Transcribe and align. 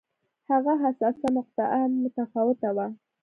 هغه 0.51 0.73
حساسه 0.83 1.25
مقطعه 1.37 1.77
هم 1.85 1.91
متفاوته 2.05 2.69
وه. 2.75 2.85